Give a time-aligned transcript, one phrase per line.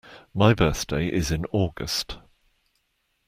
[0.33, 2.17] My birthday is in August.